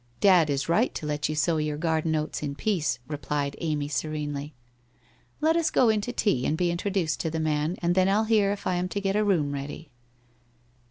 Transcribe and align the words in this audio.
'Dad 0.29 0.49
is 0.49 0.67
right 0.67 0.95
to 0.95 1.05
let 1.05 1.29
you 1.29 1.35
sow 1.35 1.57
your 1.57 1.77
garden 1.77 2.15
oats 2.15 2.41
in 2.41 2.55
peace/ 2.55 2.97
replied 3.07 3.55
Amy 3.61 3.87
serenely. 3.87 4.55
* 4.97 5.41
Let 5.41 5.55
us 5.55 5.69
go 5.69 5.89
in 5.89 6.01
to 6.01 6.11
tea 6.11 6.43
and 6.47 6.57
be 6.57 6.71
intro 6.71 6.89
duced 6.89 7.19
to 7.19 7.29
the 7.29 7.39
man, 7.39 7.77
and 7.83 7.93
then 7.93 8.09
I'll 8.09 8.23
hear 8.23 8.51
if 8.51 8.65
I 8.65 8.77
am 8.77 8.89
to 8.89 8.99
get 8.99 9.15
a 9.15 9.23
room 9.23 9.51
ready.' 9.51 9.91